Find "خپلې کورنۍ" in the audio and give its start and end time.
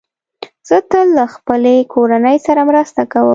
1.35-2.37